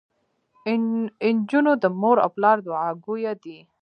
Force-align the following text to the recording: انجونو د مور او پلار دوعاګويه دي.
انجونو 1.25 1.71
د 1.83 1.85
مور 2.01 2.17
او 2.23 2.29
پلار 2.35 2.57
دوعاګويه 2.65 3.33
دي. 3.43 3.57